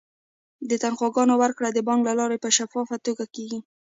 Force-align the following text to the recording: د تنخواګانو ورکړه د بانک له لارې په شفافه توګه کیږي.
د 0.69 0.71
تنخواګانو 0.83 1.33
ورکړه 1.43 1.69
د 1.73 1.79
بانک 1.87 2.01
له 2.07 2.13
لارې 2.19 2.37
په 2.43 2.49
شفافه 2.57 2.95
توګه 3.05 3.25
کیږي. 3.35 3.59